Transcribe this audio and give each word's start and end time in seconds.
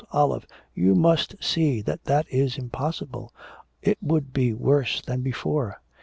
Olive, 0.09 0.47
you 0.73 0.95
must 0.95 1.35
see 1.43 1.79
that 1.83 2.05
that 2.05 2.25
is 2.29 2.57
impossible. 2.57 3.31
It 3.83 3.99
would 4.01 4.33
be 4.33 4.51
worse 4.51 4.99
than 4.99 5.21
before.' 5.21 5.79